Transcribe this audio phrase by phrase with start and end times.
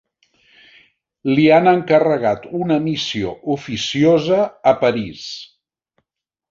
[1.31, 4.43] Li han encarregat una missió oficiosa
[4.73, 5.33] a París.